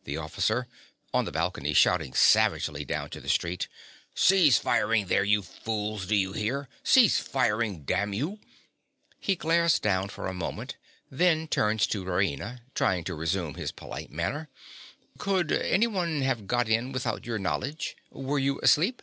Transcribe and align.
_)THE 0.04 0.16
OFFICER. 0.16 0.66
(on 1.12 1.26
the 1.26 1.30
balcony, 1.30 1.74
shouting 1.74 2.14
savagely 2.14 2.86
down 2.86 3.10
to 3.10 3.20
the 3.20 3.28
street). 3.28 3.68
Cease 4.14 4.56
firing 4.56 5.08
there, 5.08 5.24
you 5.24 5.42
fools: 5.42 6.06
do 6.06 6.16
you 6.16 6.32
hear? 6.32 6.70
Cease 6.82 7.18
firing, 7.18 7.82
damn 7.82 8.14
you. 8.14 8.38
(He 9.20 9.36
glares 9.36 9.78
down 9.78 10.08
for 10.08 10.26
a 10.26 10.32
moment; 10.32 10.78
then 11.10 11.48
turns 11.48 11.86
to 11.88 12.02
Raina, 12.02 12.62
trying 12.74 13.04
to 13.04 13.14
resume 13.14 13.56
his 13.56 13.70
polite 13.70 14.10
manner.) 14.10 14.48
Could 15.18 15.52
anyone 15.52 16.22
have 16.22 16.46
got 16.46 16.70
in 16.70 16.90
without 16.90 17.26
your 17.26 17.38
knowledge? 17.38 17.94
Were 18.10 18.38
you 18.38 18.58
asleep? 18.62 19.02